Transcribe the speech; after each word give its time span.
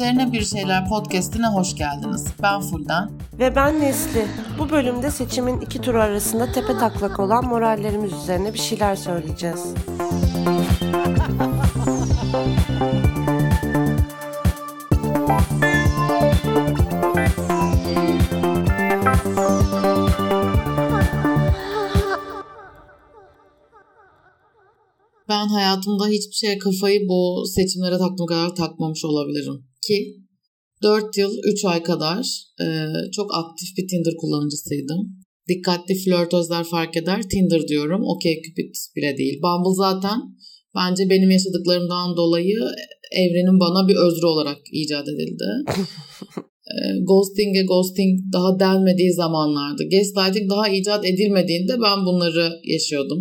Üzerine 0.00 0.32
Bir 0.32 0.44
Şeyler 0.44 0.88
podcastine 0.88 1.46
hoş 1.46 1.76
geldiniz. 1.76 2.26
Ben 2.42 2.60
Fulden. 2.60 3.10
Ve 3.38 3.56
ben 3.56 3.80
Nesli. 3.80 4.26
Bu 4.58 4.70
bölümde 4.70 5.10
seçimin 5.10 5.60
iki 5.60 5.80
turu 5.80 6.00
arasında 6.00 6.52
tepe 6.52 6.78
taklak 6.78 7.20
olan 7.20 7.44
morallerimiz 7.44 8.12
üzerine 8.12 8.54
bir 8.54 8.58
şeyler 8.58 8.96
söyleyeceğiz. 8.96 9.74
Ben 25.28 25.48
hayatımda 25.48 26.06
hiçbir 26.06 26.34
şeye 26.34 26.58
kafayı 26.58 27.08
bu 27.08 27.46
seçimlere 27.46 27.98
taktığım 27.98 28.26
kadar 28.26 28.54
takmamış 28.54 29.04
olabilirim. 29.04 29.69
Ki 29.86 30.16
4 30.82 31.18
yıl 31.18 31.32
3 31.44 31.64
ay 31.64 31.82
kadar 31.82 32.26
e, 32.60 32.66
çok 33.12 33.34
aktif 33.34 33.76
bir 33.76 33.88
Tinder 33.88 34.14
kullanıcısıydım. 34.20 35.00
Dikkatli 35.48 35.94
flörtözler 35.94 36.64
fark 36.64 36.96
eder. 36.96 37.22
Tinder 37.22 37.68
diyorum. 37.68 38.02
Okey 38.04 38.42
Cupid 38.42 38.74
bile 38.96 39.16
değil. 39.18 39.40
Bumble 39.42 39.76
zaten 39.76 40.18
bence 40.74 41.10
benim 41.10 41.30
yaşadıklarımdan 41.30 42.16
dolayı 42.16 42.58
evrenin 43.12 43.60
bana 43.60 43.88
bir 43.88 43.96
özrü 43.96 44.26
olarak 44.26 44.58
icat 44.72 45.08
edildi. 45.08 45.48
e, 46.72 46.76
ghosting'e 47.08 47.62
ghosting 47.62 48.20
daha 48.32 48.60
denmediği 48.60 49.12
zamanlarda, 49.12 49.82
gaslighting 49.84 50.50
daha 50.50 50.68
icat 50.68 51.04
edilmediğinde 51.04 51.72
ben 51.72 52.06
bunları 52.06 52.52
yaşıyordum. 52.64 53.20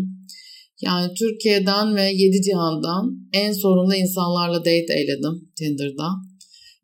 Yani 0.81 1.14
Türkiye'den 1.14 1.95
ve 1.95 2.02
yedi 2.02 2.41
cihandan 2.41 3.30
en 3.34 3.52
sorunlu 3.52 3.95
insanlarla 3.95 4.59
date 4.59 4.94
eyledim 5.00 5.36
Tinder'da. 5.58 6.28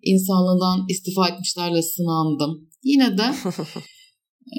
İnsanlığından 0.06 0.86
istifa 0.90 1.28
etmişlerle 1.30 1.82
sınandım. 1.82 2.70
Yine 2.84 3.18
de 3.18 3.24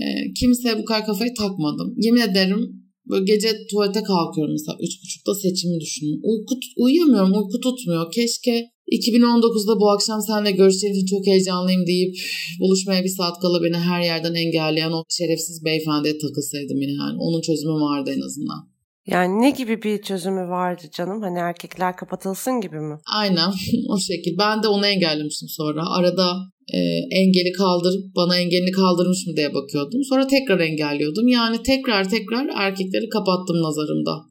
e, 0.01 0.03
kimseye 0.41 0.79
bu 0.79 0.85
kadar 0.85 1.07
kafayı 1.07 1.35
takmadım. 1.35 1.95
Yemin 1.97 2.21
ederim 2.21 2.63
böyle 3.11 3.25
gece 3.25 3.49
tuvalete 3.71 4.03
kalkıyorum 4.03 4.53
mesela 4.53 4.79
üç 4.81 5.03
buçukta 5.03 5.35
seçimi 5.35 5.81
düşünün. 5.81 6.21
Uyku, 6.23 6.55
uyuyamıyorum, 6.77 7.33
uyku 7.33 7.61
tutmuyor. 7.61 8.13
Keşke 8.13 8.55
2019'da 8.93 9.81
bu 9.81 9.91
akşam 9.91 10.21
seninle 10.23 10.51
görüşeceğim 10.51 10.97
için 10.97 11.07
çok 11.07 11.27
heyecanlıyım 11.27 11.87
deyip 11.87 12.17
buluşmaya 12.61 13.05
bir 13.05 13.15
saat 13.19 13.41
kala 13.41 13.63
beni 13.65 13.77
her 13.77 14.03
yerden 14.03 14.35
engelleyen 14.35 14.93
o 14.93 15.05
şerefsiz 15.09 15.65
beyefendiye 15.65 16.19
takılsaydım 16.19 16.81
yine 16.83 16.93
yani. 16.93 17.17
Onun 17.19 17.41
çözümü 17.41 17.73
vardı 17.73 18.11
en 18.17 18.21
azından. 18.21 18.76
Yani 19.07 19.41
ne 19.43 19.51
gibi 19.51 19.83
bir 19.83 20.03
çözümü 20.03 20.49
vardı 20.49 20.83
canım? 20.93 21.23
Hani 21.23 21.39
erkekler 21.39 21.97
kapatılsın 21.97 22.61
gibi 22.61 22.81
mi? 22.81 22.99
Aynen 23.17 23.49
o 23.89 23.99
şekil. 23.99 24.39
Ben 24.39 24.63
de 24.63 24.69
onu 24.69 24.87
engellemiştim 24.87 25.49
sonra. 25.49 25.83
Arada 25.99 26.37
e, 26.75 26.79
engeli 27.21 27.53
kaldırıp 27.53 28.17
bana 28.17 28.37
engelini 28.37 28.71
kaldırmış 28.71 29.27
mı 29.27 29.37
diye 29.37 29.55
bakıyordum. 29.55 30.05
Sonra 30.05 30.27
tekrar 30.27 30.61
engelliyordum. 30.61 31.29
Yani 31.29 31.63
tekrar 31.63 32.09
tekrar 32.09 32.47
erkekleri 32.57 33.09
kapattım 33.09 33.57
nazarımda. 33.63 34.25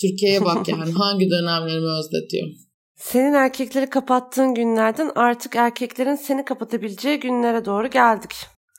Türkiye'ye 0.00 0.44
bak 0.44 0.68
yani 0.78 0.92
hangi 0.92 1.30
dönemlerimi 1.30 1.90
özletiyor. 1.98 2.48
Senin 2.96 3.34
erkekleri 3.34 3.90
kapattığın 3.90 4.54
günlerden 4.54 5.10
artık 5.14 5.56
erkeklerin 5.56 6.14
seni 6.14 6.44
kapatabileceği 6.44 7.20
günlere 7.20 7.64
doğru 7.64 7.90
geldik. 7.90 8.30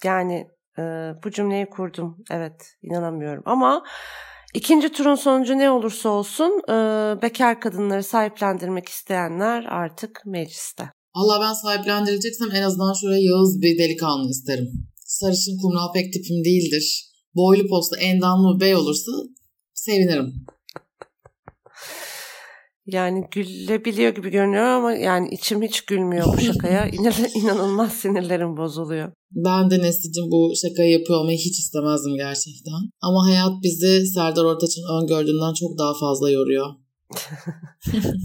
Yani 0.04 0.48
e, 0.78 0.82
bu 1.24 1.32
cümleyi 1.32 1.66
kurdum. 1.66 2.18
Evet 2.32 2.76
inanamıyorum 2.84 3.44
ama 3.46 3.84
İkinci 4.54 4.90
turun 4.90 5.16
sonucu 5.16 5.58
ne 5.58 5.70
olursa 5.70 6.10
olsun 6.10 6.62
e, 6.70 6.74
bekar 7.22 7.62
kadınları 7.62 8.04
sahiplendirmek 8.04 8.90
isteyenler 8.90 9.64
artık 9.64 10.22
mecliste. 10.26 10.92
Allah 11.14 11.42
ben 11.42 11.54
sahiplendireceksem 11.54 12.52
en 12.52 12.64
azından 12.64 12.94
şöyle 12.94 13.22
yağız 13.22 13.62
bir 13.62 13.78
delikanlı 13.78 14.30
isterim. 14.30 14.68
Sarışın 15.06 15.58
kumral 15.62 15.94
pek 15.94 16.14
tipim 16.14 16.44
değildir. 16.46 17.10
Boylu 17.36 17.68
postlu 17.68 17.98
endamlı 17.98 18.60
bey 18.60 18.76
olursa 18.76 19.12
sevinirim. 19.74 20.46
Yani 22.86 23.28
gülebiliyor 23.32 24.16
gibi 24.16 24.30
görünüyor 24.30 24.66
ama 24.66 24.94
yani 24.94 25.30
içim 25.32 25.62
hiç 25.62 25.82
gülmüyor 25.82 26.38
bu 26.38 26.42
şakaya. 26.42 26.88
İnanılmaz 27.36 27.94
sinirlerim 27.94 28.58
bozuluyor. 28.58 29.12
Ben 29.32 29.70
de 29.70 29.80
Nesli'cim 29.80 30.32
bu 30.32 30.54
şakayı 30.62 30.92
yapıyor 30.92 31.20
olmayı 31.20 31.38
hiç 31.38 31.60
istemezdim 31.60 32.16
gerçekten. 32.16 32.82
Ama 33.02 33.26
hayat 33.26 33.52
bizi 33.64 34.08
Serdar 34.08 34.44
Ortaç'ın 34.44 35.02
öngördüğünden 35.02 35.54
çok 35.54 35.78
daha 35.80 35.94
fazla 36.00 36.32
yoruyor. 36.32 36.68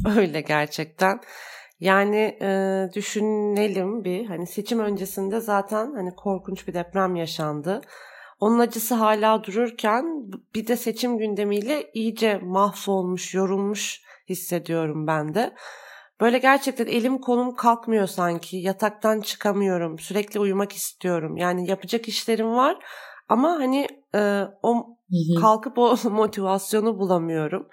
Öyle 0.16 0.40
gerçekten. 0.40 1.20
Yani 1.80 2.38
e, 2.42 2.50
düşünelim 2.94 4.04
bir 4.04 4.26
hani 4.26 4.46
seçim 4.46 4.80
öncesinde 4.80 5.40
zaten 5.40 5.92
hani 5.94 6.14
korkunç 6.16 6.68
bir 6.68 6.74
deprem 6.74 7.16
yaşandı. 7.16 7.80
Onun 8.40 8.58
acısı 8.58 8.94
hala 8.94 9.44
dururken 9.44 10.04
bir 10.54 10.66
de 10.66 10.76
seçim 10.76 11.18
gündemiyle 11.18 11.90
iyice 11.94 12.38
mahvolmuş, 12.38 13.34
yorulmuş 13.34 14.02
hissediyorum 14.28 15.06
ben 15.06 15.34
de. 15.34 15.54
Böyle 16.20 16.38
gerçekten 16.38 16.86
elim 16.86 17.18
kolum 17.18 17.54
kalkmıyor 17.54 18.06
sanki. 18.06 18.56
Yataktan 18.56 19.20
çıkamıyorum. 19.20 19.98
Sürekli 19.98 20.40
uyumak 20.40 20.72
istiyorum. 20.72 21.36
Yani 21.36 21.70
yapacak 21.70 22.08
işlerim 22.08 22.54
var 22.54 22.76
ama 23.28 23.50
hani 23.50 23.88
e, 24.14 24.42
o 24.62 24.98
kalkıp 25.40 25.78
o 25.78 25.96
motivasyonu 26.10 26.98
bulamıyorum. 26.98 27.68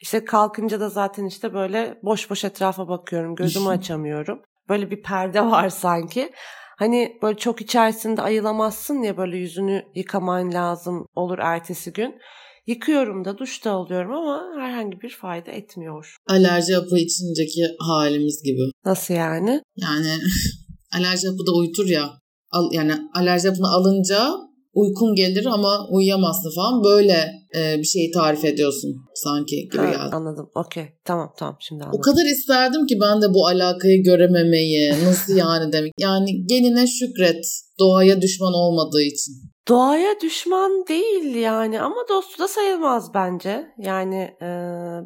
İşte 0.00 0.24
kalkınca 0.24 0.80
da 0.80 0.88
zaten 0.88 1.24
işte 1.24 1.54
böyle 1.54 1.98
boş 2.02 2.30
boş 2.30 2.44
etrafa 2.44 2.88
bakıyorum. 2.88 3.34
Gözümü 3.34 3.68
açamıyorum. 3.68 4.42
Böyle 4.68 4.90
bir 4.90 5.02
perde 5.02 5.40
var 5.46 5.68
sanki. 5.68 6.32
Hani 6.78 7.18
böyle 7.22 7.38
çok 7.38 7.60
içerisinde 7.60 8.22
ayılamazsın 8.22 9.02
ya 9.02 9.16
böyle 9.16 9.36
yüzünü 9.36 9.84
yıkaman 9.94 10.52
lazım 10.52 11.06
olur 11.14 11.38
ertesi 11.38 11.92
gün. 11.92 12.20
Yıkıyorum 12.66 13.24
da 13.24 13.38
duş 13.38 13.64
da 13.64 13.70
alıyorum 13.70 14.12
ama 14.12 14.42
herhangi 14.58 15.00
bir 15.00 15.10
fayda 15.10 15.50
etmiyor. 15.50 16.16
Alerji 16.28 16.74
hapı 16.74 16.98
içindeki 16.98 17.62
halimiz 17.78 18.42
gibi. 18.42 18.70
Nasıl 18.84 19.14
yani? 19.14 19.62
Yani 19.76 20.18
alerji 20.96 21.28
hapı 21.28 21.46
da 21.46 21.56
uyutur 21.56 21.88
ya. 21.88 22.10
Al, 22.50 22.72
yani 22.72 22.92
alerji 23.14 23.48
hapını 23.48 23.68
alınca 23.68 24.30
uykun 24.74 25.14
gelir 25.14 25.46
ama 25.46 25.88
uyuyamazsın 25.90 26.54
falan. 26.54 26.84
Böyle 26.84 27.32
e, 27.56 27.78
bir 27.78 27.84
şeyi 27.84 28.10
tarif 28.10 28.44
ediyorsun 28.44 28.96
sanki 29.14 29.56
gibi 29.56 29.76
ha, 29.76 29.90
geldi. 29.90 30.14
Anladım. 30.16 30.50
Okey. 30.54 30.84
Tamam 31.04 31.32
tamam 31.38 31.56
şimdi 31.60 31.84
anladım. 31.84 31.98
O 31.98 32.02
kadar 32.02 32.24
isterdim 32.24 32.86
ki 32.86 32.98
ben 33.00 33.22
de 33.22 33.34
bu 33.34 33.46
alakayı 33.46 34.02
görememeyi. 34.02 34.90
Nasıl 35.04 35.36
yani 35.36 35.72
demek. 35.72 35.92
Yani 35.98 36.46
geline 36.46 36.86
şükret 36.86 37.44
doğaya 37.78 38.22
düşman 38.22 38.52
olmadığı 38.54 39.02
için. 39.02 39.32
Doğaya 39.70 40.20
düşman 40.20 40.86
değil 40.86 41.34
yani 41.34 41.80
ama 41.80 42.08
dostu 42.08 42.42
da 42.42 42.48
sayılmaz 42.48 43.14
bence. 43.14 43.72
Yani 43.78 44.36
e, 44.42 44.48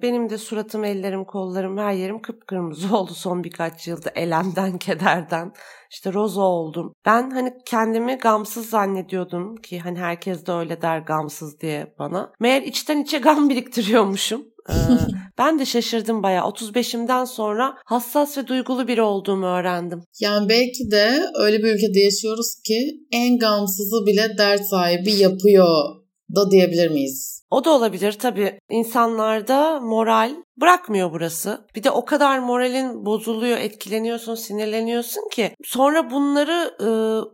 benim 0.02 0.30
de 0.30 0.38
suratım, 0.38 0.84
ellerim, 0.84 1.25
kollarım, 1.25 1.78
her 1.78 1.92
yerim 1.92 2.22
kıpkırmızı 2.22 2.97
oldu 2.98 3.14
son 3.14 3.44
birkaç 3.44 3.88
yılda 3.88 4.10
elemden, 4.14 4.78
kederden. 4.78 5.52
İşte 5.91 6.12
roza 6.12 6.42
oldum. 6.42 6.94
Ben 7.06 7.30
hani 7.30 7.54
kendimi 7.66 8.14
gamsız 8.14 8.70
zannediyordum 8.70 9.56
ki 9.56 9.80
hani 9.80 9.98
herkes 9.98 10.47
de 10.47 10.52
öyle 10.52 10.82
der 10.82 10.98
gamsız 10.98 11.60
diye 11.60 11.94
bana. 11.98 12.32
Meğer 12.41 12.62
içten 12.62 12.98
içe 12.98 13.19
gam 13.19 13.48
biriktiriyormuşum. 13.48 14.53
Ben 15.38 15.58
de 15.58 15.64
şaşırdım 15.64 16.22
bayağı. 16.22 16.44
35'imden 16.44 17.25
sonra 17.26 17.75
hassas 17.84 18.38
ve 18.38 18.47
duygulu 18.47 18.88
biri 18.88 19.02
olduğumu 19.02 19.47
öğrendim. 19.47 20.02
Yani 20.20 20.48
belki 20.48 20.91
de 20.91 21.22
öyle 21.41 21.58
bir 21.58 21.75
ülkede 21.75 22.00
yaşıyoruz 22.00 22.54
ki 22.66 22.91
en 23.12 23.38
gamsızı 23.38 24.06
bile 24.06 24.38
dert 24.38 24.66
sahibi 24.66 25.12
yapıyor 25.12 26.03
da 26.36 26.50
diyebilir 26.50 26.90
miyiz? 26.90 27.34
O 27.50 27.64
da 27.64 27.70
olabilir 27.70 28.12
tabii. 28.12 28.58
İnsanlarda 28.70 29.81
moral 29.81 30.34
bırakmıyor 30.56 31.12
burası. 31.12 31.66
Bir 31.76 31.82
de 31.82 31.90
o 31.90 32.04
kadar 32.04 32.38
moralin 32.38 33.06
bozuluyor, 33.06 33.58
etkileniyorsun, 33.58 34.34
sinirleniyorsun 34.34 35.28
ki 35.32 35.54
sonra 35.64 36.10
bunları 36.10 36.75
e, 36.81 36.84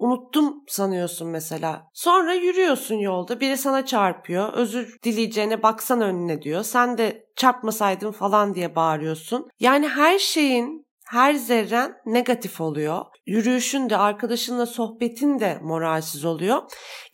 unuttum 0.04 0.64
sanıyorsun 0.68 1.28
mesela. 1.28 1.82
Sonra 1.94 2.34
yürüyorsun 2.34 2.94
yolda, 2.94 3.40
biri 3.40 3.56
sana 3.56 3.86
çarpıyor, 3.86 4.52
özür 4.52 4.98
dileyeceğine 5.04 5.62
baksan 5.62 6.00
önüne 6.00 6.42
diyor. 6.42 6.62
Sen 6.62 6.98
de 6.98 7.24
çarpmasaydın 7.36 8.12
falan 8.12 8.54
diye 8.54 8.76
bağırıyorsun. 8.76 9.48
Yani 9.60 9.88
her 9.88 10.18
şeyin 10.18 10.86
her 11.10 11.34
zerren 11.34 11.92
negatif 12.06 12.60
oluyor. 12.60 13.04
Yürüyüşün 13.26 13.90
de 13.90 13.96
arkadaşınla 13.96 14.66
sohbetin 14.66 15.40
de 15.40 15.58
moralsiz 15.62 16.24
oluyor. 16.24 16.58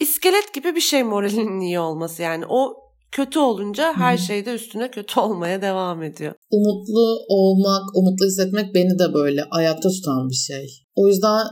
İskelet 0.01 0.55
gibi 0.55 0.75
bir 0.75 0.81
şey 0.81 1.03
moralinin 1.03 1.61
iyi 1.67 1.81
olması 1.81 2.23
yani 2.23 2.45
o 2.49 2.75
kötü 3.13 3.39
olunca 3.39 3.93
her 3.97 4.19
şeyde 4.19 4.55
üstüne 4.55 4.91
kötü 4.91 5.21
olmaya 5.27 5.63
devam 5.63 6.03
ediyor. 6.03 6.33
Umutlu 6.51 7.19
olmak, 7.29 7.97
umutlu 7.97 8.27
hissetmek 8.27 8.75
beni 8.75 8.99
de 8.99 9.15
böyle 9.15 9.45
ayakta 9.51 9.89
tutan 9.89 10.29
bir 10.31 10.35
şey. 10.35 10.67
O 10.97 11.09
yüzden 11.09 11.45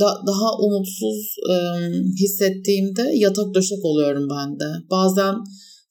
da, 0.00 0.06
daha 0.26 0.58
umutsuz 0.58 1.36
e, 1.50 1.54
hissettiğimde 2.20 3.02
yatak 3.14 3.54
döşek 3.54 3.84
oluyorum 3.84 4.28
ben 4.30 4.60
de. 4.60 4.86
Bazen 4.90 5.34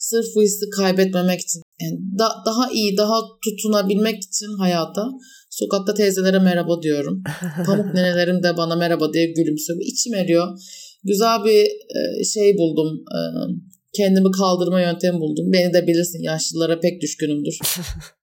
Sırf 0.01 0.25
bu 0.35 0.41
hissi 0.41 0.65
kaybetmemek 0.69 1.39
için. 1.39 1.61
Yani 1.81 1.99
da, 2.19 2.29
daha 2.45 2.71
iyi, 2.71 2.97
daha 2.97 3.21
tutunabilmek 3.43 4.23
için 4.23 4.57
hayata 4.59 5.05
sokakta 5.49 5.93
teyzelere 5.93 6.39
merhaba 6.39 6.81
diyorum. 6.81 7.23
Pamuk 7.65 7.93
nenelerim 7.93 8.43
de 8.43 8.57
bana 8.57 8.75
merhaba 8.75 9.13
diye 9.13 9.25
gülümsüyor. 9.25 9.79
İçim 9.81 10.13
eriyor. 10.13 10.47
Güzel 11.03 11.37
bir 11.45 11.65
e, 11.97 12.23
şey 12.23 12.57
buldum. 12.57 13.03
E, 13.15 13.19
kendimi 13.93 14.31
kaldırma 14.31 14.81
yöntemi 14.81 15.19
buldum. 15.19 15.53
Beni 15.53 15.73
de 15.73 15.87
bilirsin 15.87 16.23
yaşlılara 16.23 16.79
pek 16.79 17.01
düşkünümdür. 17.01 17.59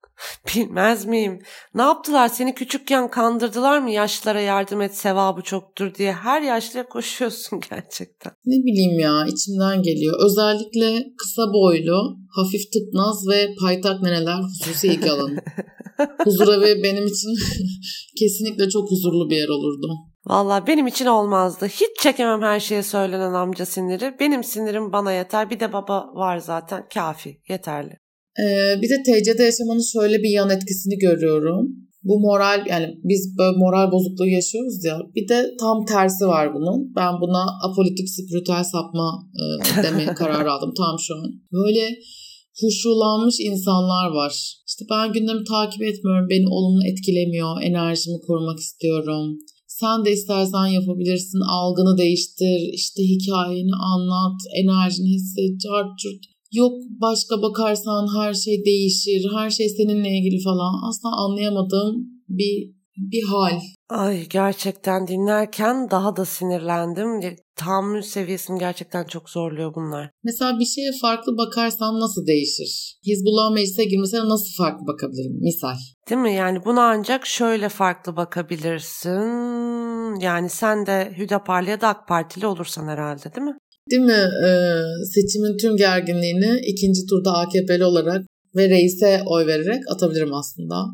Bilmez 0.54 1.04
miyim? 1.04 1.38
Ne 1.74 1.82
yaptılar? 1.82 2.28
Seni 2.28 2.54
küçükken 2.54 3.10
kandırdılar 3.10 3.78
mı? 3.78 3.90
Yaşlılara 3.90 4.40
yardım 4.40 4.80
et 4.80 4.94
sevabı 4.94 5.42
çoktur 5.42 5.94
diye. 5.94 6.12
Her 6.12 6.42
yaşlıya 6.42 6.88
koşuyorsun 6.88 7.60
gerçekten. 7.70 8.32
Ne 8.46 8.56
bileyim 8.64 8.98
ya 9.00 9.26
içimden 9.26 9.82
geliyor. 9.82 10.14
Özellikle 10.24 11.04
kısa 11.18 11.42
boylu, 11.52 12.16
hafif 12.36 12.72
tıknaz 12.72 13.28
ve 13.30 13.54
paytak 13.60 14.02
neneler 14.02 14.38
hususi 14.42 14.88
ilgi 14.88 15.10
alanı. 15.10 15.38
Huzura 16.24 16.60
ve 16.60 16.82
benim 16.82 17.06
için 17.06 17.30
kesinlikle 18.18 18.68
çok 18.68 18.90
huzurlu 18.90 19.30
bir 19.30 19.36
yer 19.36 19.48
olurdu. 19.48 19.88
Valla 20.26 20.66
benim 20.66 20.86
için 20.86 21.06
olmazdı. 21.06 21.66
Hiç 21.66 22.00
çekemem 22.00 22.42
her 22.42 22.60
şeye 22.60 22.82
söylenen 22.82 23.32
amca 23.32 23.66
siniri. 23.66 24.16
Benim 24.20 24.44
sinirim 24.44 24.92
bana 24.92 25.12
yeter. 25.12 25.50
Bir 25.50 25.60
de 25.60 25.72
baba 25.72 26.10
var 26.14 26.38
zaten. 26.38 26.88
Kafi, 26.94 27.40
yeterli. 27.48 27.98
Ee, 28.42 28.82
bir 28.82 28.90
de 28.90 29.02
TC'de 29.02 29.42
yaşamanın 29.42 29.92
şöyle 29.92 30.22
bir 30.22 30.30
yan 30.30 30.50
etkisini 30.50 30.98
görüyorum. 30.98 31.88
Bu 32.02 32.20
moral 32.20 32.66
yani 32.72 32.86
biz 33.04 33.38
böyle 33.38 33.56
moral 33.58 33.92
bozukluğu 33.92 34.28
yaşıyoruz 34.28 34.84
ya. 34.84 34.98
Bir 35.14 35.28
de 35.28 35.38
tam 35.60 35.84
tersi 35.84 36.24
var 36.26 36.54
bunun. 36.54 36.94
Ben 36.96 37.12
buna 37.20 37.42
apolitik 37.66 38.08
spiritüel 38.08 38.64
sapma 38.64 39.08
e, 39.40 39.42
demeye 39.82 40.14
karar 40.14 40.46
aldım 40.46 40.72
tam 40.76 40.96
şu 41.06 41.14
an. 41.14 41.30
Böyle 41.52 41.84
huşulanmış 42.60 43.36
insanlar 43.40 44.08
var. 44.10 44.32
İşte 44.68 44.84
ben 44.90 45.12
gündemi 45.12 45.44
takip 45.44 45.82
etmiyorum. 45.82 46.28
Beni 46.30 46.48
olumlu 46.48 46.82
etkilemiyor. 46.90 47.62
Enerjimi 47.62 48.18
korumak 48.26 48.58
istiyorum. 48.58 49.38
Sen 49.66 50.04
de 50.04 50.12
istersen 50.12 50.66
yapabilirsin. 50.66 51.40
Algını 51.58 51.98
değiştir. 51.98 52.60
işte 52.72 53.02
hikayeni 53.02 53.74
anlat. 53.92 54.38
Enerjini 54.62 55.08
hisset. 55.14 55.60
Cart 55.64 55.98
curt 56.02 56.37
yok 56.52 56.72
başka 57.00 57.42
bakarsan 57.42 58.06
her 58.18 58.34
şey 58.34 58.64
değişir, 58.64 59.22
her 59.36 59.50
şey 59.50 59.68
seninle 59.68 60.08
ilgili 60.18 60.42
falan 60.42 60.88
asla 60.88 61.08
anlayamadığım 61.24 61.94
bir 62.28 62.78
bir 62.98 63.22
hal. 63.22 63.60
Ay 63.88 64.28
gerçekten 64.28 65.06
dinlerken 65.06 65.90
daha 65.90 66.16
da 66.16 66.24
sinirlendim. 66.24 67.36
Tahammül 67.56 68.02
seviyesini 68.02 68.58
gerçekten 68.58 69.04
çok 69.04 69.30
zorluyor 69.30 69.74
bunlar. 69.74 70.10
Mesela 70.24 70.58
bir 70.58 70.64
şeye 70.64 70.90
farklı 71.02 71.36
bakarsan 71.36 72.00
nasıl 72.00 72.26
değişir? 72.26 72.98
Hizbullah 73.06 73.54
meclise 73.54 73.84
girmesine 73.84 74.20
nasıl 74.20 74.56
farklı 74.58 74.86
bakabilirim? 74.86 75.38
Misal. 75.40 75.74
Değil 76.10 76.20
mi? 76.20 76.34
Yani 76.34 76.64
buna 76.64 76.82
ancak 76.82 77.26
şöyle 77.26 77.68
farklı 77.68 78.16
bakabilirsin. 78.16 80.20
Yani 80.20 80.48
sen 80.48 80.86
de 80.86 81.14
Hüdaparlı 81.18 81.70
ya 81.70 81.80
da 81.80 81.88
AK 81.88 82.08
Partili 82.08 82.46
olursan 82.46 82.88
herhalde 82.88 83.34
değil 83.34 83.46
mi? 83.46 83.56
Değil 83.90 84.02
mi? 84.02 84.30
Ee, 84.46 84.82
seçimin 85.14 85.56
tüm 85.56 85.76
gerginliğini 85.76 86.60
ikinci 86.66 87.06
turda 87.06 87.32
AKP'li 87.32 87.84
olarak 87.84 88.26
ve 88.56 88.68
reise 88.68 89.22
oy 89.26 89.46
vererek 89.46 89.82
atabilirim 89.90 90.34
aslında. 90.34 90.84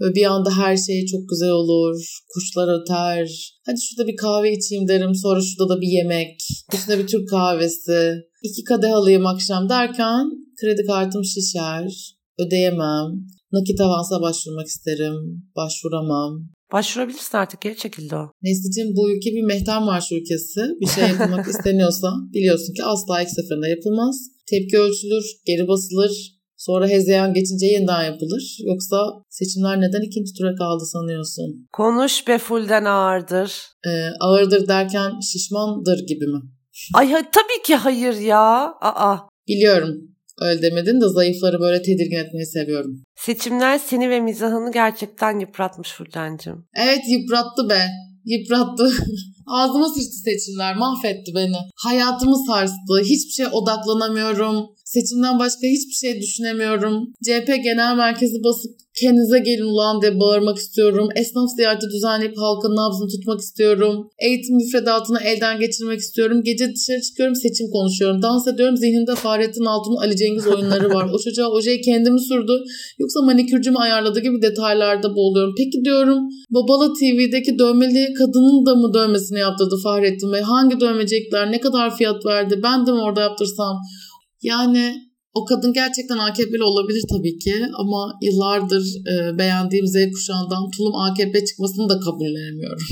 Ve 0.00 0.14
bir 0.14 0.24
anda 0.24 0.56
her 0.56 0.76
şey 0.76 1.06
çok 1.06 1.28
güzel 1.28 1.50
olur. 1.50 1.96
Kuşlar 2.34 2.80
öter. 2.80 3.52
Hadi 3.66 3.80
şurada 3.80 4.08
bir 4.08 4.16
kahve 4.16 4.52
içeyim 4.52 4.88
derim. 4.88 5.14
Sonra 5.14 5.40
şurada 5.40 5.74
da 5.74 5.80
bir 5.80 5.88
yemek. 5.88 6.40
Üstüne 6.74 6.98
bir 6.98 7.06
Türk 7.06 7.28
kahvesi. 7.28 8.14
İki 8.42 8.64
kadeh 8.64 8.92
alayım 8.92 9.26
akşam 9.26 9.68
derken 9.68 10.30
kredi 10.60 10.86
kartım 10.86 11.24
şişer. 11.24 12.16
Ödeyemem. 12.38 13.08
Nakit 13.52 13.80
avansa 13.80 14.20
başvurmak 14.20 14.66
isterim. 14.66 15.14
Başvuramam. 15.56 16.50
Başvurabilirsin 16.72 17.38
artık 17.38 17.60
geri 17.60 17.76
çekildi 17.76 18.16
o. 18.16 18.32
Nesli'cim 18.42 18.96
bu 18.96 19.10
ülke 19.12 19.30
bir 19.30 19.42
mehter 19.42 19.82
marş 19.82 20.12
ülkesi. 20.12 20.60
Bir 20.80 20.86
şey 20.86 21.04
yapılmak 21.08 21.48
isteniyorsa 21.54 22.08
biliyorsun 22.34 22.74
ki 22.74 22.84
asla 22.84 23.22
ilk 23.22 23.30
seferinde 23.30 23.68
yapılmaz. 23.68 24.16
Tepki 24.50 24.78
ölçülür, 24.78 25.24
geri 25.46 25.68
basılır, 25.68 26.12
sonra 26.56 26.88
hezeyan 26.88 27.34
geçince 27.34 27.66
yeniden 27.66 28.04
yapılır. 28.04 28.56
Yoksa 28.64 28.96
seçimler 29.30 29.80
neden 29.80 30.02
ikinci 30.02 30.32
tura 30.38 30.54
kaldı 30.54 30.84
sanıyorsun? 30.86 31.68
Konuş 31.72 32.28
be 32.28 32.38
fullden 32.38 32.84
ağırdır. 32.84 33.52
Ee, 33.86 33.90
ağırdır 34.20 34.68
derken 34.68 35.20
şişmandır 35.20 36.06
gibi 36.06 36.26
mi? 36.26 36.40
Ay 36.94 37.08
tabii 37.08 37.62
ki 37.64 37.76
hayır 37.76 38.14
ya. 38.14 38.74
Aa. 38.80 39.16
Biliyorum. 39.48 39.94
Öyle 40.40 40.62
demedin 40.62 41.00
de 41.00 41.08
zayıfları 41.08 41.60
böyle 41.60 41.82
tedirgin 41.82 42.16
etmeyi 42.16 42.46
seviyorum. 42.46 43.02
Seçimler 43.16 43.78
seni 43.78 44.10
ve 44.10 44.20
mizahını 44.20 44.72
gerçekten 44.72 45.38
yıpratmış 45.38 45.92
Fulden'cim. 45.92 46.64
Evet 46.76 47.02
yıprattı 47.08 47.68
be. 47.70 47.80
Yıprattı. 48.24 48.92
Ağzıma 49.46 49.88
sıçtı 49.88 50.16
seçimler. 50.24 50.76
Mahvetti 50.76 51.32
beni. 51.34 51.56
Hayatımı 51.76 52.36
sarstı. 52.46 53.00
Hiçbir 53.00 53.30
şeye 53.30 53.48
odaklanamıyorum. 53.48 54.66
Seçimden 54.94 55.38
başka 55.38 55.64
hiçbir 55.74 55.98
şey 56.02 56.20
düşünemiyorum. 56.20 56.94
CHP 57.24 57.48
genel 57.64 57.96
merkezi 57.96 58.38
basıp 58.44 58.72
kendinize 59.00 59.38
gelin 59.38 59.70
ulan 59.72 60.02
diye 60.02 60.20
bağırmak 60.20 60.58
istiyorum. 60.58 61.08
Esnaf 61.16 61.48
ziyareti 61.56 61.86
düzenleyip 61.94 62.36
halkın 62.38 62.74
nabzını 62.76 63.08
tutmak 63.08 63.40
istiyorum. 63.40 64.10
Eğitim 64.26 64.56
müfredatını 64.56 65.20
elden 65.20 65.60
geçirmek 65.60 66.00
istiyorum. 66.00 66.42
Gece 66.44 66.64
dışarı 66.74 67.00
çıkıyorum 67.06 67.34
seçim 67.34 67.66
konuşuyorum. 67.70 68.22
Dans 68.22 68.48
ediyorum 68.48 68.76
zihnimde 68.76 69.14
Fahrettin 69.14 69.64
Altun'un 69.64 70.02
Ali 70.04 70.16
Cengiz 70.16 70.46
oyunları 70.46 70.88
var. 70.94 71.04
O 71.14 71.18
çocuğa 71.18 71.48
ojeyi 71.48 71.80
kendimi 71.80 72.20
sürdü. 72.20 72.52
Yoksa 72.98 73.20
manikürcü 73.22 73.70
mü 73.70 73.78
ayarladı 73.78 74.20
gibi 74.20 74.42
detaylarda 74.42 75.08
boğuluyorum. 75.16 75.54
Peki 75.58 75.84
diyorum 75.84 76.18
Babala 76.50 76.92
TV'deki 76.92 77.58
dövmeli 77.58 78.14
kadının 78.18 78.66
da 78.66 78.74
mı 78.74 78.94
dövmesini 78.94 79.38
yaptırdı 79.38 79.76
Fahrettin 79.82 80.32
Bey? 80.32 80.40
Hangi 80.40 80.80
dövmecekler? 80.80 81.52
Ne 81.52 81.60
kadar 81.60 81.96
fiyat 81.96 82.26
verdi? 82.26 82.60
Ben 82.62 82.86
de 82.86 82.92
mi 82.92 83.00
orada 83.00 83.20
yaptırsam? 83.20 83.76
Yani 84.42 85.10
o 85.34 85.44
kadın 85.44 85.72
gerçekten 85.72 86.18
AKP'li 86.18 86.62
olabilir 86.62 87.04
tabii 87.10 87.38
ki 87.38 87.54
ama 87.78 88.18
yıllardır 88.22 88.84
e, 89.12 89.38
beğendiğim 89.38 89.86
Z 89.86 89.94
kuşağından 90.14 90.70
tulum 90.70 90.94
AKP 90.94 91.44
çıkmasını 91.44 91.88
da 91.88 92.00
kabullenemiyorum. 92.00 92.86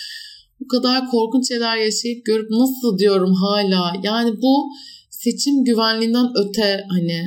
bu 0.60 0.66
kadar 0.66 1.10
korkunç 1.10 1.48
şeyler 1.48 1.76
yaşayıp 1.76 2.26
görüp 2.26 2.50
nasıl 2.50 2.98
diyorum 2.98 3.34
hala 3.34 3.92
yani 4.02 4.30
bu 4.42 4.68
seçim 5.10 5.64
güvenliğinden 5.64 6.32
öte 6.36 6.84
hani 6.88 7.24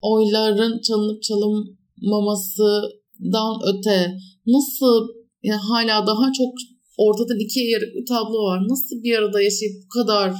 oyların 0.00 0.80
çalınıp 0.80 1.22
çalınmamasından 1.22 3.60
öte 3.70 4.16
nasıl 4.46 5.08
yani 5.42 5.60
hala 5.60 6.06
daha 6.06 6.32
çok 6.38 6.54
ortadan 6.98 7.38
ikiye 7.38 7.70
yarık 7.70 7.94
bir 7.94 8.06
tablo 8.06 8.44
var. 8.44 8.68
Nasıl 8.68 9.02
bir 9.02 9.18
arada 9.18 9.42
yaşayıp 9.42 9.74
bu 9.84 9.88
kadar 9.88 10.34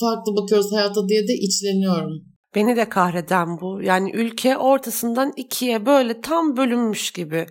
farklı 0.00 0.36
bakıyoruz 0.36 0.72
hayata 0.72 1.08
diye 1.08 1.28
de 1.28 1.34
içleniyorum. 1.34 2.30
Beni 2.54 2.76
de 2.76 2.88
kahreden 2.88 3.60
bu. 3.60 3.82
Yani 3.82 4.10
ülke 4.12 4.56
ortasından 4.56 5.32
ikiye 5.36 5.86
böyle 5.86 6.20
tam 6.20 6.56
bölünmüş 6.56 7.10
gibi. 7.10 7.46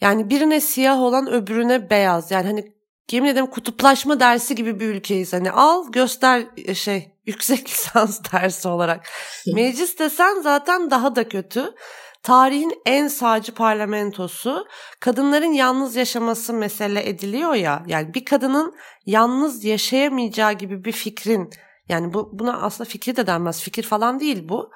Yani 0.00 0.30
birine 0.30 0.60
siyah 0.60 1.00
olan 1.00 1.32
öbürüne 1.32 1.90
beyaz. 1.90 2.30
Yani 2.30 2.46
hani 2.46 2.72
yemin 3.10 3.28
ederim 3.28 3.46
kutuplaşma 3.46 4.20
dersi 4.20 4.54
gibi 4.54 4.80
bir 4.80 4.86
ülkeyiz. 4.86 5.32
Hani 5.32 5.50
al 5.50 5.92
göster 5.92 6.46
e, 6.56 6.74
şey 6.74 7.08
yüksek 7.26 7.68
lisans 7.70 8.20
dersi 8.32 8.68
olarak. 8.68 9.06
Meclis 9.54 9.98
desen 9.98 10.40
zaten 10.40 10.90
daha 10.90 11.16
da 11.16 11.28
kötü. 11.28 11.74
Tarihin 12.22 12.82
en 12.86 13.08
sağcı 13.08 13.54
parlamentosu 13.54 14.66
kadınların 15.00 15.52
yalnız 15.52 15.96
yaşaması 15.96 16.52
mesele 16.52 17.08
ediliyor 17.08 17.54
ya. 17.54 17.84
Yani 17.86 18.14
bir 18.14 18.24
kadının 18.24 18.74
yalnız 19.06 19.64
yaşayamayacağı 19.64 20.52
gibi 20.52 20.84
bir 20.84 20.92
fikrin 20.92 21.50
yani 21.88 22.14
bu 22.14 22.30
buna 22.32 22.62
aslında 22.62 22.90
fikir 22.90 23.16
de 23.16 23.26
denmez. 23.26 23.60
Fikir 23.60 23.82
falan 23.82 24.20
değil 24.20 24.48
bu. 24.48 24.70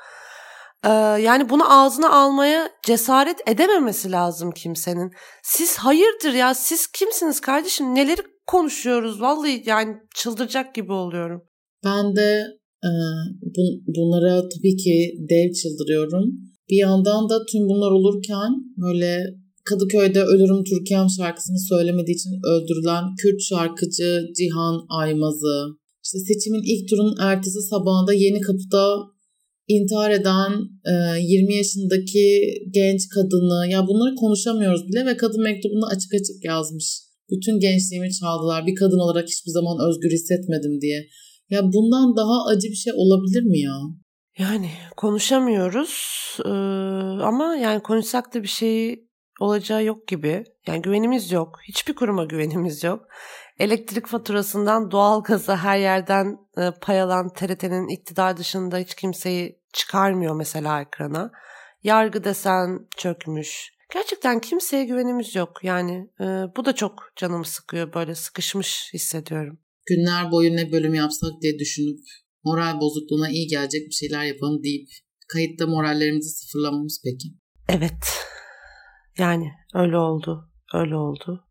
Ee, 0.85 0.89
yani 1.23 1.49
bunu 1.49 1.73
ağzına 1.73 2.11
almaya 2.13 2.71
cesaret 2.87 3.49
edememesi 3.49 4.11
lazım 4.13 4.51
kimsenin. 4.51 5.11
Siz 5.43 5.77
hayırdır 5.77 6.33
ya 6.33 6.55
siz 6.55 6.87
kimsiniz 6.87 7.41
kardeşim 7.41 7.95
neleri 7.95 8.21
konuşuyoruz 8.47 9.21
vallahi 9.21 9.63
yani 9.67 9.97
çıldıracak 10.15 10.75
gibi 10.75 10.93
oluyorum. 10.93 11.43
Ben 11.85 12.17
de 12.17 12.45
e, 12.85 12.91
bun, 13.43 13.85
bunlara 13.87 14.49
tabii 14.49 14.77
ki 14.77 15.15
dev 15.31 15.53
çıldırıyorum. 15.53 16.25
Bir 16.71 16.77
yandan 16.77 17.29
da 17.29 17.39
tüm 17.53 17.61
bunlar 17.61 17.91
olurken 17.91 18.51
böyle 18.77 19.41
Kadıköy'de 19.65 20.23
Ölürüm 20.23 20.65
Türkiye'm 20.65 21.11
şarkısını 21.19 21.59
söylemediği 21.69 22.15
için 22.15 22.35
öldürülen 22.53 23.05
Kürt 23.21 23.41
şarkıcı 23.51 24.11
Cihan 24.39 24.77
Aymaz'ı, 24.89 25.57
işte 26.05 26.19
seçimin 26.19 26.63
ilk 26.73 26.89
turun 26.91 27.15
ertesi 27.21 27.61
sabahında 27.73 28.13
Yeni 28.13 28.41
Kapı'da 28.41 28.85
intihar 29.69 30.11
eden 30.11 30.53
e, 30.91 30.93
20 31.21 31.55
yaşındaki 31.55 32.25
genç 32.71 33.01
kadını 33.15 33.71
ya 33.71 33.87
bunları 33.87 34.15
konuşamıyoruz 34.15 34.89
bile 34.89 35.07
ve 35.07 35.17
kadın 35.17 35.43
mektubunu 35.43 35.87
açık 35.87 36.15
açık 36.15 36.45
yazmış. 36.45 36.87
Bütün 37.31 37.61
gençliğimi 37.61 38.11
çaldılar. 38.13 38.67
Bir 38.67 38.75
kadın 38.75 38.99
olarak 38.99 39.29
hiçbir 39.29 39.51
zaman 39.51 39.89
özgür 39.89 40.11
hissetmedim 40.11 40.81
diye. 40.81 41.09
Ya 41.51 41.61
bundan 41.73 42.17
daha 42.17 42.47
acı 42.47 42.69
bir 42.69 42.81
şey 42.85 42.93
olabilir 42.97 43.43
mi 43.43 43.61
ya? 43.61 43.77
Yani 44.39 44.71
konuşamıyoruz 44.97 45.91
ee, 46.45 46.49
ama 47.31 47.57
yani 47.57 47.83
konuşsak 47.83 48.35
da 48.35 48.43
bir 48.43 48.49
şey 48.49 49.05
olacağı 49.41 49.85
yok 49.85 50.09
gibi. 50.09 50.45
Yani 50.67 50.83
güvenimiz 50.83 51.33
yok. 51.33 51.59
Hiçbir 51.69 51.95
kuruma 51.95 52.25
güvenimiz 52.25 52.85
yok. 52.85 53.07
Elektrik 53.61 54.07
faturasından 54.07 54.91
doğalgaza 54.91 55.57
her 55.57 55.79
yerden 55.79 56.39
e, 56.59 56.71
pay 56.81 57.01
alan 57.01 57.33
TRT'nin 57.33 57.89
iktidar 57.89 58.37
dışında 58.37 58.79
hiç 58.79 58.95
kimseyi 58.95 59.59
çıkarmıyor 59.73 60.35
mesela 60.35 60.81
ekrana. 60.81 61.31
Yargı 61.83 62.25
desen 62.25 62.89
çökmüş. 62.97 63.71
Gerçekten 63.95 64.41
kimseye 64.41 64.85
güvenimiz 64.85 65.35
yok. 65.35 65.51
Yani 65.63 66.11
e, 66.21 66.25
bu 66.57 66.65
da 66.65 66.75
çok 66.75 67.13
canımı 67.17 67.45
sıkıyor. 67.45 67.95
Böyle 67.95 68.15
sıkışmış 68.15 68.91
hissediyorum. 68.95 69.59
Günler 69.87 70.31
boyu 70.31 70.57
ne 70.57 70.73
bölüm 70.73 70.95
yapsak 70.95 71.31
diye 71.43 71.59
düşünüp 71.59 71.99
moral 72.45 72.81
bozukluğuna 72.81 73.31
iyi 73.31 73.47
gelecek 73.47 73.87
bir 73.87 73.95
şeyler 73.95 74.25
yapalım 74.25 74.63
deyip 74.63 74.89
kayıtta 75.29 75.67
morallerimizi 75.67 76.29
sıfırlamamız 76.29 77.03
peki? 77.05 77.29
Evet. 77.69 78.27
Yani 79.19 79.53
öyle 79.75 79.97
oldu. 79.97 80.51
Öyle 80.75 80.97
oldu. 80.97 81.50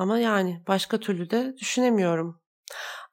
Ama 0.00 0.18
yani 0.18 0.62
başka 0.68 1.00
türlü 1.00 1.30
de 1.30 1.54
düşünemiyorum. 1.58 2.40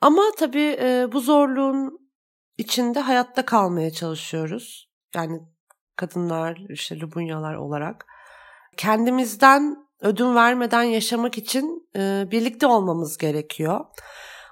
Ama 0.01 0.21
tabii 0.37 0.77
e, 0.81 1.07
bu 1.11 1.19
zorluğun 1.19 2.09
içinde 2.57 2.99
hayatta 2.99 3.45
kalmaya 3.45 3.91
çalışıyoruz. 3.91 4.89
Yani 5.15 5.39
kadınlar, 5.95 6.57
işte 6.69 6.99
Lubunyalar 6.99 7.55
olarak. 7.55 8.05
Kendimizden 8.77 9.77
ödün 10.01 10.35
vermeden 10.35 10.83
yaşamak 10.83 11.37
için 11.37 11.89
e, 11.95 12.25
birlikte 12.31 12.67
olmamız 12.67 13.17
gerekiyor. 13.17 13.85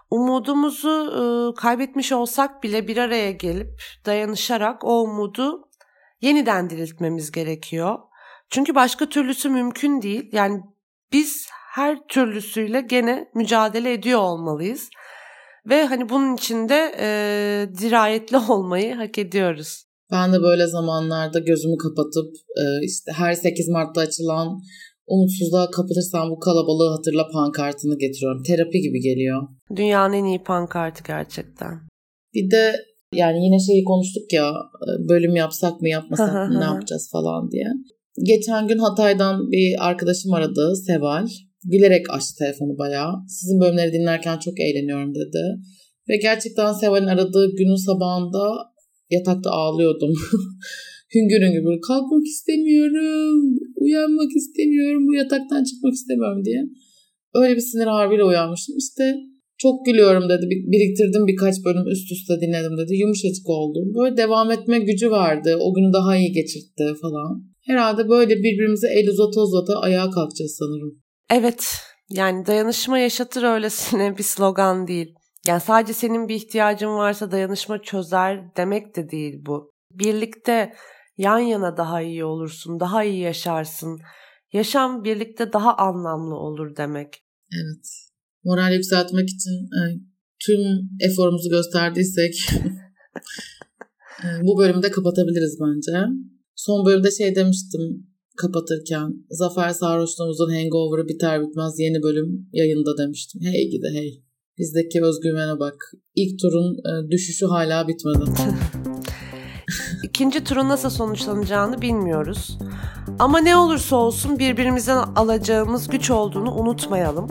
Umudumuzu 0.10 0.92
e, 1.12 1.56
kaybetmiş 1.62 2.12
olsak 2.12 2.64
bile 2.64 2.88
bir 2.88 2.98
araya 2.98 3.32
gelip 3.32 3.82
dayanışarak 4.06 4.84
o 4.84 5.04
umudu 5.04 5.70
yeniden 6.22 6.70
diriltmemiz 6.70 7.32
gerekiyor. 7.32 8.00
Çünkü 8.50 8.76
başka 8.76 9.10
türlüsü 9.10 9.50
mümkün 9.50 10.02
değil. 10.02 10.30
Yani 10.32 10.64
biz 11.12 11.56
her 11.76 11.98
türlüsüyle 12.08 12.82
gene 12.82 13.28
mücadele 13.36 13.94
ediyor 13.94 14.20
olmalıyız. 14.20 14.90
Ve 15.70 15.86
hani 15.86 16.10
bunun 16.10 16.36
için 16.36 16.70
de 16.70 16.96
e, 17.00 17.08
dirayetli 17.82 18.38
olmayı 18.50 18.96
hak 18.96 19.18
ediyoruz. 19.18 19.84
Ben 20.12 20.34
de 20.34 20.38
böyle 20.42 20.68
zamanlarda 20.68 21.40
gözümü 21.40 21.78
kapatıp 21.78 22.30
e, 22.62 22.64
işte 22.86 23.12
her 23.12 23.34
8 23.34 23.70
Mart'ta 23.70 24.02
açılan 24.02 24.48
umutsuzluğa 25.08 25.72
kapılırsan 25.72 26.30
bu 26.30 26.40
kalabalığı 26.40 26.96
hatırla 26.96 27.28
pankartını 27.34 27.98
getiriyorum. 27.98 28.44
Terapi 28.44 28.80
gibi 28.82 29.00
geliyor. 29.00 29.48
Dünyanın 29.76 30.14
en 30.14 30.26
iyi 30.26 30.44
pankartı 30.44 31.04
gerçekten. 31.08 31.74
Bir 32.34 32.52
de 32.52 32.76
yani 33.14 33.46
yine 33.46 33.60
şeyi 33.60 33.84
konuştuk 33.84 34.34
ya 34.34 34.50
e, 34.86 35.10
bölüm 35.10 35.36
yapsak 35.36 35.82
mı 35.82 35.90
yapmasak 35.90 36.50
mı 36.50 36.60
ne 36.60 36.64
yapacağız 36.64 37.10
falan 37.12 37.52
diye. 37.52 37.68
Geçen 38.24 38.68
gün 38.68 38.78
Hatay'dan 38.78 39.52
bir 39.52 39.88
arkadaşım 39.88 40.34
aradı 40.34 40.76
Seval. 40.76 41.28
Gülerek 41.72 42.06
açtı 42.14 42.34
telefonu 42.40 42.78
bayağı. 42.78 43.14
Sizin 43.28 43.60
bölümleri 43.62 43.94
dinlerken 43.94 44.38
çok 44.40 44.60
eğleniyorum 44.60 45.16
dedi. 45.16 45.44
Ve 46.10 46.18
gerçekten 46.18 46.74
Seval'in 46.74 47.14
aradığı 47.14 47.56
günün 47.56 47.86
sabahında 47.88 48.44
yatakta 49.10 49.50
ağlıyordum. 49.52 50.14
hüngür 51.16 51.42
hüngür 51.42 51.82
kalkmak 51.88 52.26
istemiyorum, 52.26 53.58
uyanmak 53.76 54.32
istemiyorum, 54.36 55.08
bu 55.08 55.14
yataktan 55.14 55.64
çıkmak 55.64 55.94
istemiyorum 55.94 56.46
diye. 56.46 56.62
Öyle 57.34 57.56
bir 57.56 57.62
sinir 57.62 57.88
harbiyle 57.98 58.24
uyanmıştım. 58.24 58.76
İşte 58.78 59.04
çok 59.58 59.86
gülüyorum 59.86 60.30
dedi. 60.30 60.46
Biriktirdim 60.50 61.28
birkaç 61.28 61.56
bölüm 61.66 61.88
üst 61.88 62.12
üste 62.12 62.34
dinledim 62.42 62.78
dedi. 62.78 62.96
Yumuşacık 62.96 63.50
oldum. 63.50 63.94
Böyle 63.98 64.18
devam 64.18 64.52
etme 64.52 64.80
gücü 64.80 65.12
vardı. 65.12 65.58
O 65.60 65.74
günü 65.74 65.94
daha 65.94 66.18
iyi 66.18 66.32
geçirtti 66.32 66.84
falan. 67.02 67.44
Herhalde 67.68 68.10
böyle 68.10 68.34
birbirimize 68.36 68.88
el 68.88 69.10
uzata 69.10 69.42
uzata 69.42 69.74
ayağa 69.80 70.10
kalkacağız 70.10 70.56
sanırım. 70.60 71.05
Evet. 71.30 71.78
Yani 72.10 72.46
dayanışma 72.46 72.98
yaşatır 72.98 73.44
öylesine 73.44 74.18
bir 74.18 74.24
slogan 74.24 74.88
değil. 74.88 75.16
Yani 75.48 75.62
sadece 75.62 75.94
senin 75.94 76.28
bir 76.28 76.36
ihtiyacın 76.36 76.90
varsa 76.90 77.32
dayanışma 77.32 77.82
çözer 77.82 78.56
demek 78.58 78.96
de 78.96 79.10
değil 79.10 79.46
bu. 79.46 79.72
Birlikte 79.92 80.74
yan 81.18 81.40
yana 81.40 81.78
daha 81.78 82.02
iyi 82.02 82.26
olursun, 82.26 82.80
daha 82.80 83.04
iyi 83.04 83.20
yaşarsın. 83.20 84.00
Yaşam 84.54 85.04
birlikte 85.04 85.54
daha 85.54 85.78
anlamlı 85.78 86.36
olur 86.36 86.76
demek. 86.76 87.08
Evet. 87.54 87.86
Moral 88.44 88.74
yükseltmek 88.74 89.30
için 89.30 89.52
e, 89.52 89.82
tüm 90.46 90.60
eforumuzu 91.00 91.50
gösterdiysek 91.50 92.34
e, 94.24 94.28
bu 94.42 94.58
bölümü 94.60 94.84
de 94.84 94.92
kapatabiliriz 94.92 95.58
bence. 95.62 96.06
Son 96.56 96.86
bölümde 96.86 97.12
şey 97.12 97.36
demiştim 97.36 98.15
kapatırken. 98.38 99.14
Zafer 99.30 99.70
Sarhoşluğumuzun 99.70 100.54
hangover'ı 100.54 101.08
biter 101.08 101.42
bitmez 101.42 101.80
yeni 101.80 102.04
bölüm 102.04 102.50
yayında 102.54 102.98
demiştim. 102.98 103.42
Hey 103.42 103.70
gidi 103.70 103.88
hey. 103.94 104.22
Bizdeki 104.58 105.02
özgüvene 105.04 105.60
bak. 105.60 105.76
İlk 106.16 106.40
turun 106.40 106.74
e, 106.74 107.12
düşüşü 107.12 107.46
hala 107.46 107.88
bitmedi. 107.88 108.32
İkinci 110.04 110.44
turun 110.44 110.70
nasıl 110.70 110.90
sonuçlanacağını 110.90 111.82
bilmiyoruz. 111.82 112.58
Ama 113.20 113.40
ne 113.40 113.58
olursa 113.58 113.96
olsun 113.96 114.40
birbirimizden 114.40 114.98
alacağımız 115.16 115.88
güç 115.88 116.12
olduğunu 116.12 116.56
unutmayalım. 116.56 117.28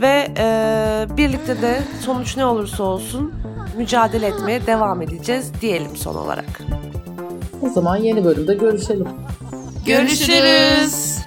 Ve 0.00 0.26
e, 0.38 1.06
birlikte 1.16 1.62
de 1.62 1.82
sonuç 2.04 2.36
ne 2.36 2.44
olursa 2.44 2.82
olsun 2.82 3.32
mücadele 3.76 4.26
etmeye 4.26 4.66
devam 4.66 5.02
edeceğiz 5.02 5.52
diyelim 5.60 5.96
son 5.96 6.14
olarak. 6.14 6.62
O 7.62 7.68
zaman 7.68 7.96
yeni 7.96 8.24
bölümde 8.24 8.54
görüşelim. 8.54 9.08
Görüşürüz. 9.88 11.17